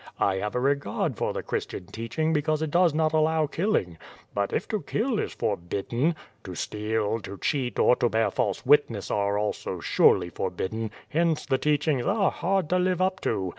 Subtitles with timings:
[0.19, 3.99] I have a regard for the Christian teaching because it does not allow killing.
[4.33, 9.11] But if to kill is forbidden, to steal, to cheat, or to bear false witness
[9.11, 13.49] are also surely for bidden, hence the teachings are hard to live up to.